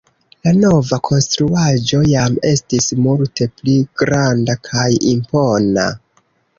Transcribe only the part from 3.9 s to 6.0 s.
granda kaj impona.